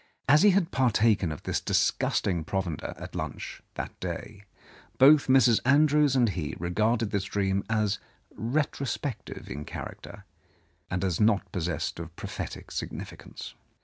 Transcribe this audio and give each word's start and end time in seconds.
As 0.27 0.41
he 0.41 0.49
had 0.49 0.71
partaken 0.71 1.31
of 1.31 1.43
this 1.43 1.61
disgusting 1.61 2.43
provender 2.43 2.95
at 2.97 3.13
lunch 3.13 3.61
that 3.75 3.91
i74 3.99 4.41
Mrs. 4.97 4.97
Andrews's 4.97 4.97
Control 4.97 4.97
day, 4.97 4.97
both 4.97 5.27
Mrs. 5.27 5.59
Andrews 5.63 6.15
and 6.15 6.29
he 6.29 6.55
regarded 6.57 7.11
this 7.11 7.23
dream 7.25 7.63
as 7.69 7.99
retrospective 8.35 9.47
in 9.47 9.63
character, 9.63 10.25
and 10.89 11.03
as 11.03 11.19
not 11.21 11.51
possessed 11.51 11.99
of 11.99 12.15
prophetic 12.15 12.71
significance. 12.71 13.53